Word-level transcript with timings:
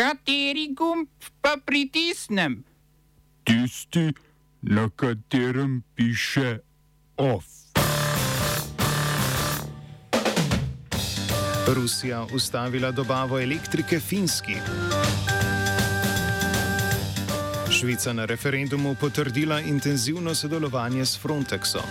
Kateri 0.00 0.72
gumb 0.72 1.08
pa 1.44 1.58
pritisnem? 1.64 2.64
Tisti, 3.44 4.12
na 4.62 4.88
katerem 4.96 5.82
piše 5.94 6.58
OF. 7.16 7.44
Rusija 11.68 12.26
ustavila 12.34 12.90
dobavo 12.90 13.40
elektrike 13.40 14.00
Finski. 14.00 14.56
Švica 17.70 18.12
na 18.12 18.24
referendumu 18.24 18.96
potrdila 19.00 19.60
intenzivno 19.60 20.34
sodelovanje 20.34 21.06
s 21.06 21.18
Frontexom. 21.22 21.84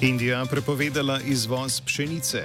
Indija 0.00 0.44
prepovedala 0.50 1.20
izvoz 1.20 1.80
pšenice. 1.80 2.44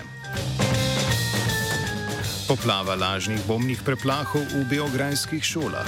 Poplava 2.43 2.95
lažnih 2.99 3.39
bombnih 3.47 3.79
preplahov 3.87 4.43
v 4.51 4.67
beograjskih 4.67 5.39
šolah. 5.39 5.87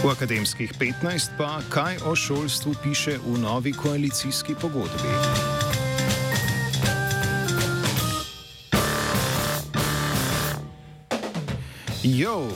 V 0.00 0.08
akademskih 0.08 0.72
15 0.80 1.36
pa 1.36 1.60
kaj 1.68 2.00
o 2.08 2.16
šolstvu 2.16 2.72
piše 2.82 3.20
v 3.20 3.36
novi 3.38 3.72
koalicijski 3.76 4.56
pogodbi. 4.56 5.12
Jo, 12.02 12.48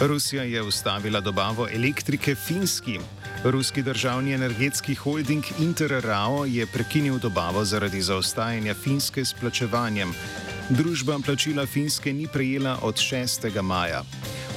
Rusija 0.00 0.42
je 0.42 0.62
ustavila 0.62 1.20
dobavo 1.20 1.68
elektrike 1.72 2.34
Finski. 2.34 2.98
Ruski 3.44 3.82
državni 3.82 4.32
energetski 4.32 4.94
holding 4.94 5.44
Interrao 5.58 6.44
je 6.44 6.66
prekinil 6.66 7.18
dobavo 7.18 7.64
zaradi 7.64 8.02
zaostajanja 8.02 8.74
Finske 8.74 9.24
s 9.24 9.34
plačevanjem. 9.34 10.14
Družba 10.70 11.18
plačila 11.18 11.66
Finske 11.66 12.12
ni 12.12 12.28
prejela 12.28 12.78
od 12.82 12.94
6. 12.94 13.62
maja. 13.62 14.02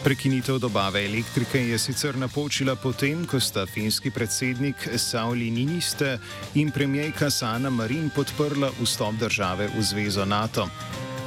Prekinitev 0.04 0.59
dobave 0.59 1.05
elektrike 1.05 1.60
je 1.60 1.80
sicer 1.80 2.18
napočila 2.18 2.76
potem, 2.76 3.26
ko 3.26 3.40
sta 3.40 3.66
finski 3.66 4.12
predsednik 4.12 4.76
Sauli 4.98 5.49
Niniste 5.52 6.20
in 6.54 6.71
premijejka 6.71 7.30
Sana 7.30 7.70
Marin 7.70 8.10
podprla 8.15 8.70
vstop 8.82 9.15
države 9.15 9.68
v 9.77 9.82
zvezo 9.82 10.26
NATO. 10.26 10.68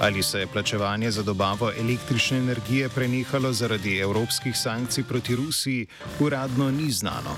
Ali 0.01 0.23
se 0.23 0.41
je 0.41 0.47
plačevanje 0.47 1.11
za 1.11 1.23
dobavo 1.23 1.73
električne 1.79 2.39
energije 2.39 2.89
prenehalo 2.89 3.53
zaradi 3.53 3.99
evropskih 3.99 4.57
sankcij 4.57 5.05
proti 5.05 5.35
Rusiji, 5.35 5.87
uradno 6.21 6.71
ni 6.71 6.91
znano. 6.91 7.35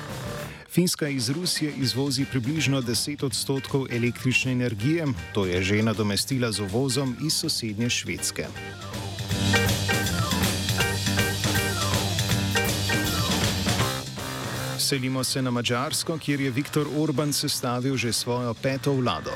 Finska 0.70 1.08
iz 1.08 1.30
Rusije 1.30 1.72
izvozi 1.76 2.24
približno 2.30 2.82
10 2.82 3.24
odstotkov 3.24 3.86
električne 3.90 4.52
energije, 4.52 5.06
to 5.34 5.46
je 5.46 5.62
že 5.62 5.82
nadomestila 5.82 6.52
z 6.52 6.60
uvozom 6.60 7.16
iz 7.26 7.32
sosednje 7.32 7.90
Švedske. 7.90 8.46
Selimo 14.78 15.24
se 15.24 15.42
na 15.42 15.50
Mačarsko, 15.50 16.18
kjer 16.18 16.40
je 16.40 16.50
Viktor 16.50 16.86
Orban 16.98 17.32
sestavil 17.32 17.96
že 17.96 18.12
svojo 18.12 18.54
peto 18.54 18.92
vlado. 18.92 19.34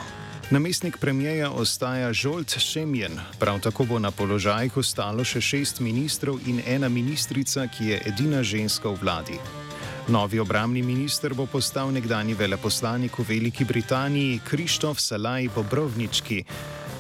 Namestnik 0.50 0.98
premijeja 0.98 1.50
ostaja 1.50 2.12
Žolt 2.12 2.58
Šemjen, 2.58 3.20
prav 3.38 3.60
tako 3.60 3.84
bo 3.84 3.98
na 3.98 4.10
položajih 4.10 4.76
ostalo 4.76 5.24
še 5.24 5.40
šest 5.40 5.80
ministrov 5.80 6.38
in 6.46 6.62
ena 6.66 6.88
ministrica, 6.88 7.66
ki 7.66 7.84
je 7.84 8.02
edina 8.06 8.42
ženska 8.42 8.88
v 8.88 8.98
vladi. 9.02 9.63
Novi 10.08 10.38
obramni 10.38 10.82
minister 10.82 11.34
bo 11.34 11.46
postal 11.46 11.88
nekdani 11.92 12.34
veleposlanik 12.34 13.18
v 13.18 13.24
Veliki 13.28 13.64
Britaniji 13.64 14.40
Krištof 14.44 15.00
Salaj 15.00 15.48
Bobrovnički. 15.54 16.44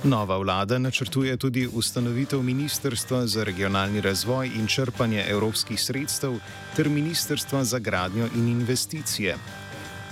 Nova 0.04 0.38
vlada 0.38 0.78
načrtuje 0.78 1.36
tudi 1.36 1.68
ustanovitev 1.68 2.42
Ministrstva 2.42 3.26
za 3.26 3.44
regionalni 3.44 4.00
razvoj 4.00 4.50
in 4.56 4.66
črpanje 4.66 5.24
evropskih 5.28 5.80
sredstev 5.80 6.38
ter 6.76 6.88
Ministrstva 6.88 7.64
za 7.64 7.78
gradnjo 7.78 8.28
in 8.34 8.48
investicije. 8.48 9.36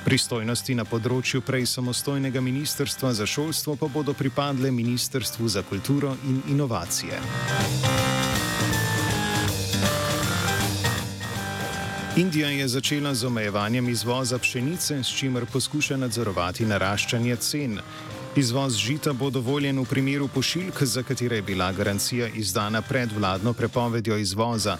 Pristojnosti 0.04 0.74
na 0.74 0.84
področju 0.84 1.40
prej 1.40 1.66
samostojnega 1.66 2.40
ministrstva 2.40 3.14
za 3.14 3.26
šolstvo 3.26 3.76
pa 3.76 3.88
bodo 3.88 4.12
pripadle 4.12 4.70
Ministrstvu 4.70 5.48
za 5.48 5.62
kulturo 5.62 6.16
in 6.28 6.42
inovacije. 6.48 8.01
Indija 12.16 12.48
je 12.48 12.68
začela 12.68 13.14
z 13.14 13.24
omejevanjem 13.24 13.88
izvoza 13.88 14.38
pšenice, 14.38 15.02
s 15.02 15.08
čimer 15.08 15.46
poskuša 15.52 15.96
nadzorovati 15.96 16.66
naraščanje 16.68 17.36
cen. 17.36 17.78
Izvoz 18.36 18.76
žita 18.76 19.12
bo 19.12 19.30
dovoljen 19.30 19.80
v 19.80 19.84
primeru 19.88 20.28
pošiljk, 20.28 20.82
za 20.82 21.02
katere 21.02 21.36
je 21.36 21.42
bila 21.42 21.72
garancija 21.72 22.28
izdana 22.28 22.82
pred 22.82 23.12
vladno 23.16 23.52
prepovedjo 23.52 24.16
izvoza. 24.16 24.76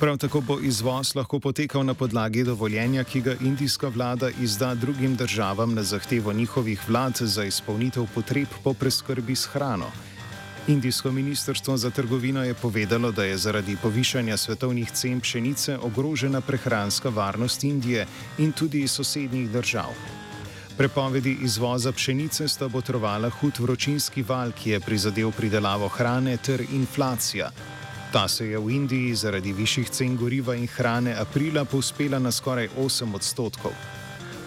Prav 0.00 0.18
tako 0.18 0.40
bo 0.40 0.58
izvoz 0.60 1.14
lahko 1.14 1.40
potekal 1.40 1.84
na 1.84 1.94
podlagi 1.94 2.44
dovoljenja, 2.44 3.04
ki 3.04 3.20
ga 3.20 3.34
indijska 3.40 3.88
vlada 3.88 4.28
izda 4.40 4.74
drugim 4.74 5.16
državam 5.16 5.74
na 5.74 5.82
zahtevo 5.82 6.32
njihovih 6.32 6.88
vlad 6.88 7.16
za 7.20 7.44
izpolnitev 7.44 8.04
potreb 8.14 8.48
po 8.64 8.74
preskrbi 8.74 9.36
s 9.36 9.46
hrano. 9.46 9.88
Indijsko 10.68 11.12
ministrstvo 11.12 11.76
za 11.76 11.90
trgovino 11.90 12.44
je 12.44 12.54
povedalo, 12.54 13.12
da 13.12 13.24
je 13.24 13.36
zaradi 13.38 13.76
povišanja 13.82 14.36
svetovnih 14.36 14.90
cen 14.90 15.20
pšenice 15.20 15.78
ogrožena 15.78 16.40
prehranska 16.40 17.08
varnost 17.08 17.64
Indije 17.64 18.06
in 18.38 18.52
tudi 18.52 18.88
sosednjih 18.88 19.50
držav. 19.50 19.94
Prepovedi 20.76 21.36
izvoza 21.42 21.92
pšenice 21.92 22.48
sta 22.48 22.68
botrovala 22.68 23.30
hud 23.30 23.58
vročinski 23.58 24.22
val, 24.22 24.50
ki 24.52 24.70
je 24.70 24.80
prizadel 24.80 25.30
pridelavo 25.30 25.88
hrane 25.88 26.36
ter 26.36 26.64
inflacija. 26.72 27.50
Ta 28.12 28.28
se 28.28 28.46
je 28.46 28.58
v 28.58 28.70
Indiji 28.70 29.14
zaradi 29.14 29.52
višjih 29.52 29.90
cen 29.90 30.16
goriva 30.16 30.54
in 30.54 30.66
hrane 30.66 31.14
aprila 31.14 31.64
povspela 31.64 32.18
na 32.18 32.32
skoraj 32.32 32.68
8 32.78 33.14
odstotkov. 33.14 33.72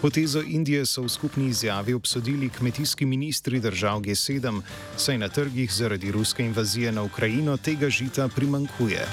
Potezo 0.02 0.40
Indije 0.42 0.86
so 0.86 1.02
v 1.02 1.10
skupni 1.10 1.48
izjavi 1.48 1.94
obsodili 1.94 2.50
kmetijski 2.50 3.06
ministri 3.06 3.60
držav 3.60 4.00
G7, 4.00 4.62
saj 4.98 5.18
na 5.18 5.28
trgih 5.28 5.74
zaradi 5.74 6.12
ruske 6.12 6.46
invazije 6.46 6.92
na 6.92 7.04
Ukrajino 7.04 7.58
tega 7.58 7.90
žita 7.90 8.28
primankuje. 8.28 9.06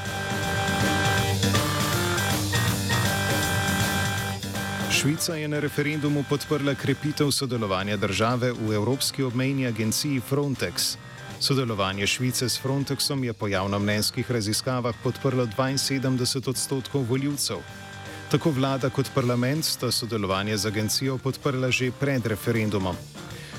Švica 4.91 5.35
je 5.35 5.49
na 5.49 5.59
referendumu 5.59 6.25
podprla 6.31 6.75
krepitev 6.75 7.31
sodelovanja 7.31 7.97
države 7.97 8.53
v 8.53 8.75
Evropski 8.75 9.23
obmejni 9.23 9.67
agenciji 9.67 10.21
Frontex. 10.31 10.97
Sodelovanje 11.41 12.07
Švice 12.07 12.49
s 12.49 12.63
Frontexom 12.63 13.25
je 13.25 13.33
po 13.33 13.49
javnomnenjskih 13.49 14.31
raziskavah 14.31 14.95
podprlo 15.03 15.47
72 15.47 16.49
odstotkov 16.49 17.03
voljivcev. 17.03 17.59
Tako 18.31 18.51
vlada 18.51 18.91
kot 18.91 19.07
parlament 19.15 19.65
sta 19.65 19.91
sodelovanje 19.93 20.57
z 20.57 20.67
agencijo 20.67 21.19
podprla 21.19 21.71
že 21.71 21.93
pred 21.95 22.27
referendumom. 22.27 22.97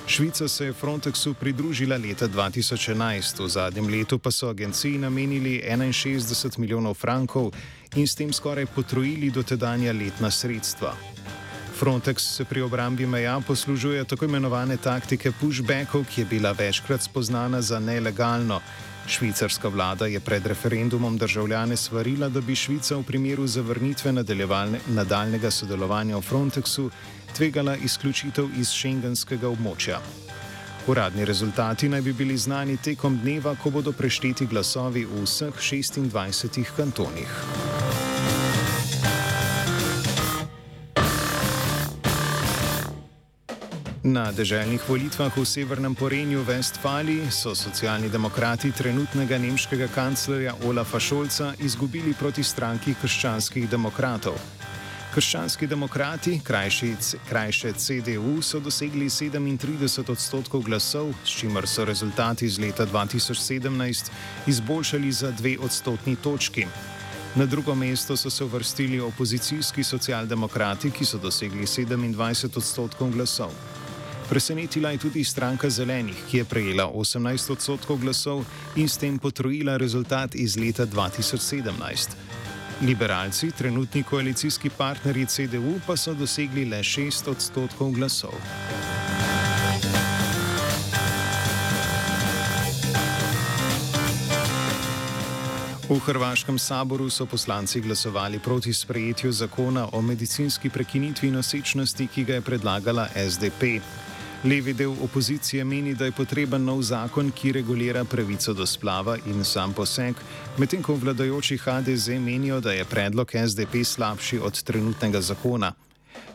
Švica 0.07 0.47
se 0.47 0.65
je 0.65 0.73
Frontexu 0.73 1.33
pridružila 1.33 1.97
leta 1.97 2.27
2011, 2.27 3.43
v 3.43 3.47
zadnjem 3.47 3.87
letu 3.87 4.19
pa 4.19 4.31
so 4.31 4.49
agenciji 4.49 4.97
namenili 4.97 5.63
61 5.63 6.59
milijonov 6.59 6.93
frankov 6.93 7.51
in 7.95 8.07
s 8.07 8.15
tem 8.15 8.33
skoraj 8.33 8.65
potrojili 8.65 9.31
dotedanja 9.31 9.93
letna 9.93 10.31
sredstva. 10.31 10.95
Frontex 11.79 12.35
se 12.35 12.45
pri 12.45 12.61
obrambi 12.61 13.05
meja 13.05 13.39
poslužuje 13.47 14.03
tako 14.03 14.25
imenovane 14.25 14.77
taktike 14.77 15.31
pushbackov, 15.31 16.05
ki 16.05 16.21
je 16.21 16.25
bila 16.25 16.51
večkrat 16.51 17.01
spoznana 17.01 17.61
za 17.61 17.79
nelegalno. 17.79 18.61
Švicarska 19.07 19.67
vlada 19.67 20.05
je 20.05 20.19
pred 20.19 20.45
referendumom 20.45 21.17
državljane 21.17 21.77
svarila, 21.77 22.29
da 22.29 22.41
bi 22.41 22.55
Švica 22.55 22.95
v 22.95 23.03
primeru 23.03 23.47
zavrnitve 23.47 24.11
nadaljnega 24.87 25.51
sodelovanja 25.51 26.17
v 26.17 26.21
Frontexu 26.21 26.89
tvegala 27.35 27.75
izključitev 27.75 28.49
iz 28.59 28.71
šengenskega 28.71 29.47
območja. 29.47 30.01
Uradni 30.87 31.25
rezultati 31.25 31.89
naj 31.89 32.01
bi 32.01 32.13
bili 32.13 32.37
znani 32.37 32.77
tekom 32.77 33.19
dneva, 33.23 33.55
ko 33.55 33.69
bodo 33.69 33.91
prešteti 33.91 34.45
glasovi 34.45 35.05
v 35.05 35.23
vseh 35.23 35.53
26 35.55 36.75
kantonih. 36.75 37.66
Na 44.07 44.31
deželnih 44.31 44.79
volitvah 44.87 45.35
v 45.35 45.43
severnem 45.43 45.91
Porenju 45.91 46.39
Vestfali 46.47 47.27
so 47.27 47.51
socialni 47.51 48.07
demokrati 48.07 48.71
trenutnega 48.71 49.35
nemškega 49.35 49.89
kanclerja 49.91 50.53
Olafa 50.63 50.95
Šolca 50.95 51.51
izgubili 51.59 52.13
proti 52.15 52.39
stranki 52.39 52.95
krščanskih 53.01 53.67
demokratov. 53.67 54.39
Krščanski 55.11 55.67
demokrati, 55.67 56.39
krajši, 56.39 57.19
krajše 57.27 57.73
CDU, 57.75 58.39
so 58.39 58.61
dosegli 58.63 59.09
37 59.11 60.11
odstotkov 60.15 60.63
glasov, 60.63 61.11
s 61.25 61.41
čimer 61.41 61.67
so 61.67 61.83
rezultati 61.83 62.45
iz 62.47 62.59
leta 62.63 62.87
2017 62.87 64.11
izboljšali 64.47 65.11
za 65.11 65.31
dve 65.35 65.57
odstotni 65.59 66.15
točki. 66.15 66.63
Na 67.35 67.45
drugo 67.45 67.75
mesto 67.75 68.15
so 68.17 68.29
se 68.29 68.43
uvrstili 68.43 68.99
opozicijski 68.99 69.83
socialdemokrati, 69.83 70.91
ki 70.91 71.05
so 71.05 71.19
dosegli 71.19 71.67
27 71.67 72.57
odstotkov 72.57 73.11
glasov. 73.11 73.51
Presenetila 74.29 74.91
je 74.91 74.97
tudi 74.97 75.23
stranka 75.23 75.69
zelenih, 75.69 76.17
ki 76.29 76.37
je 76.37 76.45
prejela 76.45 76.91
18 76.91 77.51
odstotkov 77.51 77.97
glasov 77.97 78.43
in 78.75 78.89
s 78.89 78.97
tem 78.97 79.19
potrojila 79.19 79.77
rezultat 79.77 80.35
iz 80.35 80.57
leta 80.59 80.85
2017. 80.85 81.71
Liberalci, 82.81 83.51
trenutni 83.51 84.03
koalicijski 84.03 84.69
partnerji 84.69 85.25
CDU, 85.25 85.79
pa 85.87 85.95
so 85.97 86.13
dosegli 86.13 86.65
le 86.65 86.83
6 86.83 87.31
odstotkov 87.31 87.91
glasov. 87.91 88.35
V 95.89 95.99
Hrvaškem 96.03 96.59
saboru 96.59 97.09
so 97.09 97.25
poslanci 97.25 97.79
glasovali 97.81 98.39
proti 98.39 98.73
sprejetju 98.73 99.31
zakona 99.31 99.87
o 99.91 100.01
medicinski 100.01 100.69
prekinitvi 100.69 101.31
nosečnosti, 101.31 102.07
ki 102.07 102.23
ga 102.23 102.33
je 102.33 102.41
predlagala 102.41 103.07
SDP. 103.15 103.79
Levi 104.43 104.73
del 104.73 104.93
opozicije 105.03 105.63
meni, 105.63 105.95
da 105.95 106.05
je 106.05 106.11
potreben 106.11 106.61
nov 106.65 106.81
zakon, 106.81 107.31
ki 107.31 107.51
regulira 107.51 108.03
pravico 108.05 108.53
do 108.53 108.65
splava 108.65 109.17
in 109.25 109.43
sam 109.43 109.73
poseg, 109.73 110.15
medtem 110.57 110.83
ko 110.83 110.93
vladajoči 110.95 111.57
HDZ 111.57 112.07
menijo, 112.21 112.59
da 112.61 112.71
je 112.71 112.85
predlog 112.85 113.31
SDP 113.47 113.81
slabši 113.83 114.39
od 114.39 114.61
trenutnega 114.63 115.21
zakona. 115.21 115.73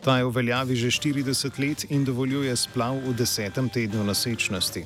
Ta 0.04 0.16
je 0.18 0.24
v 0.24 0.30
veljavi 0.34 0.76
že 0.76 0.90
40 0.90 1.58
let 1.58 1.84
in 1.90 2.04
dovoljuje 2.04 2.56
splav 2.56 2.98
v 3.06 3.14
desetem 3.14 3.68
tednu 3.68 4.04
nosečnosti. 4.04 4.84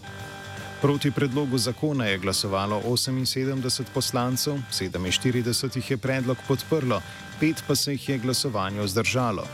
Proti 0.82 1.10
predlogu 1.10 1.58
zakona 1.58 2.06
je 2.06 2.18
glasovalo 2.18 2.82
78 2.84 3.84
poslancev, 3.94 4.60
47 4.70 5.76
jih 5.76 5.90
je 5.90 5.96
predlog 5.96 6.36
podprlo, 6.48 7.00
pet 7.40 7.64
pa 7.66 7.74
se 7.74 7.92
jih 7.92 8.08
je 8.08 8.18
glasovanje 8.18 8.80
vzdržalo. 8.80 9.46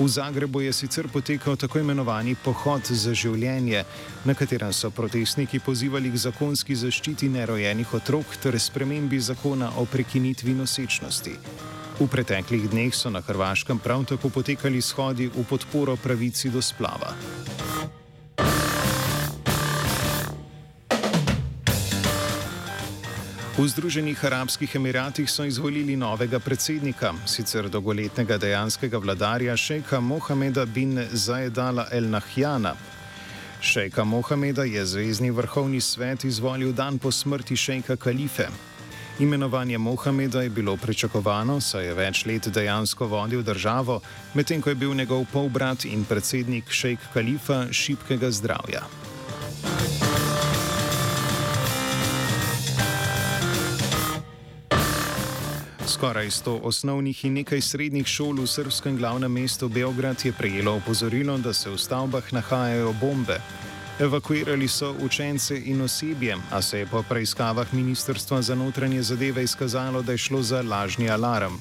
V 0.00 0.08
Zagrebu 0.08 0.60
je 0.60 0.72
sicer 0.72 1.08
potekal 1.12 1.56
tako 1.60 1.78
imenovani 1.78 2.32
pohod 2.44 2.88
za 2.88 3.12
življenje, 3.12 3.82
na 4.24 4.32
katerem 4.32 4.72
so 4.72 4.88
protestniki 4.88 5.60
pozivali 5.60 6.08
k 6.08 6.16
zakonski 6.22 6.72
zaščiti 6.72 7.28
nerojenih 7.28 7.92
otrok 7.98 8.32
ter 8.40 8.56
spremembi 8.56 9.20
zakona 9.20 9.68
o 9.76 9.84
prekinitvi 9.84 10.56
nosečnosti. 10.56 11.34
V 12.00 12.08
preteklih 12.08 12.64
dneh 12.72 12.96
so 12.96 13.12
na 13.12 13.20
Hrvaškem 13.20 13.78
prav 13.84 14.06
tako 14.08 14.32
potekali 14.32 14.80
shodi 14.80 15.28
v 15.28 15.44
podporo 15.44 15.98
pravici 16.00 16.48
do 16.48 16.64
splava. 16.64 17.12
V 23.60 23.68
Združenih 23.68 24.24
arabskih 24.24 24.74
emiratih 24.76 25.28
so 25.30 25.44
izvolili 25.44 25.92
novega 25.96 26.38
predsednika, 26.40 27.10
sicer 27.28 27.66
dolgoletnega 27.68 28.38
dejanskega 28.40 28.98
vladarja 28.98 29.56
šejka 29.56 30.00
Mohameda 30.00 30.64
bin 30.64 30.96
Zaedala 31.12 31.84
El 31.92 32.08
Nahyana. 32.08 32.72
Šejka 33.60 34.04
Mohameda 34.04 34.64
je 34.64 34.86
Zvezdni 34.86 35.30
vrhovni 35.30 35.80
svet 35.80 36.24
izvolil 36.24 36.72
dan 36.72 36.98
po 36.98 37.12
smrti 37.12 37.56
šejka 37.56 37.96
Kalife. 37.96 38.48
Imenovanje 39.18 39.78
Mohameda 39.78 40.42
je 40.42 40.50
bilo 40.50 40.76
pričakovano, 40.76 41.60
saj 41.60 41.84
je 41.86 41.94
več 41.94 42.24
let 42.26 42.48
dejansko 42.48 43.06
vodil 43.06 43.42
državo, 43.42 44.00
medtem 44.34 44.62
ko 44.62 44.70
je 44.70 44.74
bil 44.74 44.94
njegov 44.94 45.26
polbrat 45.32 45.84
in 45.84 46.04
predsednik 46.04 46.72
šejk 46.72 47.12
Kalifa 47.12 47.66
šibkega 47.72 48.30
zdravja. 48.30 48.99
Skoraj 56.00 56.30
100 56.30 56.60
osnovnih 56.62 57.24
in 57.24 57.34
nekaj 57.36 57.60
srednjih 57.60 58.06
šol 58.08 58.38
v 58.40 58.46
srpskem 58.48 58.96
glavnem 58.96 59.32
mestu 59.32 59.68
Beograd 59.68 60.24
je 60.24 60.32
prejelo 60.32 60.72
opozorilo, 60.80 61.36
da 61.38 61.52
se 61.52 61.68
v 61.70 61.76
stavbah 61.76 62.32
nahajajo 62.32 62.94
bombe. 63.00 63.36
Evakuirali 63.98 64.68
so 64.68 64.94
učence 65.04 65.60
in 65.60 65.82
osebje, 65.82 66.38
a 66.50 66.62
se 66.62 66.78
je 66.78 66.86
po 66.86 67.02
preiskavah 67.02 67.74
Ministrstva 67.74 68.40
za 68.42 68.54
notranje 68.54 69.02
zadeve 69.02 69.44
izkazalo, 69.44 70.02
da 70.02 70.12
je 70.12 70.18
šlo 70.18 70.42
za 70.42 70.62
lažni 70.62 71.10
alarm. 71.10 71.60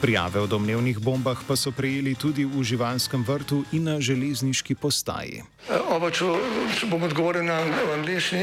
Prijave 0.00 0.40
o 0.40 0.46
domnevnih 0.46 0.98
bombah 0.98 1.38
pa 1.46 1.56
so 1.56 1.70
prejeli 1.70 2.14
tudi 2.14 2.44
v 2.44 2.62
živalskem 2.62 3.22
vrtu 3.22 3.62
in 3.72 3.84
na 3.84 4.00
železniški 4.00 4.74
postaji. 4.74 5.42
Oba, 5.90 6.10
če, 6.10 6.26
če 6.80 6.90
bom 6.90 7.02
odgovoril 7.02 7.46
na 7.46 7.62
angliški. 7.94 8.42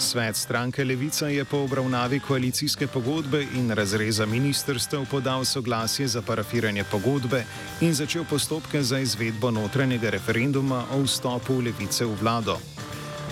Svet 0.00 0.36
stranke 0.36 0.84
Levica 0.84 1.28
je 1.28 1.44
po 1.44 1.58
obravnavi 1.58 2.20
koalicijske 2.20 2.86
pogodbe 2.86 3.46
in 3.54 3.70
razreza 3.70 4.26
ministrstev 4.26 5.04
podal 5.10 5.44
soglasje 5.44 6.06
za 6.08 6.22
parafiranje 6.22 6.84
pogodbe 6.84 7.44
in 7.80 7.94
začel 7.94 8.24
postopke 8.24 8.82
za 8.82 8.98
izvedbo 8.98 9.50
notranjega 9.50 10.10
referenduma 10.10 10.84
o 10.92 11.02
vstopu 11.02 11.60
Levice 11.60 12.04
v 12.04 12.16
vlado. 12.20 12.56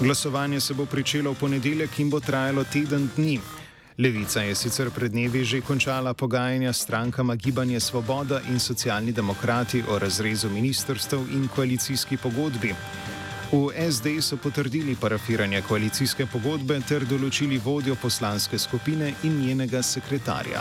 Glasovanje 0.00 0.60
se 0.60 0.74
bo 0.74 0.86
pričelo 0.86 1.32
v 1.32 1.38
ponedeljek 1.40 1.98
in 1.98 2.10
bo 2.10 2.20
trajalo 2.20 2.64
teden 2.64 3.08
dni. 3.16 3.40
Levica 3.98 4.42
je 4.42 4.54
sicer 4.54 4.90
pred 4.90 5.12
dnevi 5.12 5.44
že 5.44 5.60
končala 5.60 6.14
pogajanja 6.14 6.72
s 6.72 6.82
strankama 6.82 7.34
Gibanje 7.34 7.80
Svoboda 7.80 8.40
in 8.48 8.60
socialni 8.60 9.12
demokrati 9.12 9.82
o 9.88 9.98
razrezu 9.98 10.50
ministrstev 10.50 11.20
in 11.32 11.48
koalicijski 11.48 12.16
pogodbi. 12.16 12.74
V 13.52 13.72
SD 13.92 14.20
so 14.20 14.36
potrdili 14.36 14.96
parafiranje 15.00 15.62
koalicijske 15.64 16.26
pogodbe 16.28 16.76
ter 16.84 17.06
določili 17.08 17.56
vodjo 17.64 17.94
poslanske 17.96 18.58
skupine 18.60 19.14
in 19.24 19.38
njenega 19.40 19.80
sekretarja. 19.82 20.60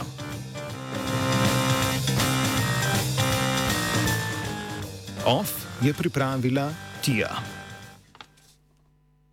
OF 5.27 5.51
je 5.83 5.93
pripravila 5.93 6.69
Tija. 7.03 7.35